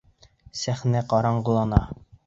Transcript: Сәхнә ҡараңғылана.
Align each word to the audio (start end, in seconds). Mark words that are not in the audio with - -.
Сәхнә 0.61 1.05
ҡараңғылана. 1.15 1.87